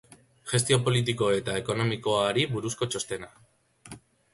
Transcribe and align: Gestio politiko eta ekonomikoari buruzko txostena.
Gestio 0.53 0.79
politiko 0.87 1.29
eta 1.41 1.59
ekonomikoari 1.61 2.49
buruzko 2.59 2.93
txostena. 2.93 3.35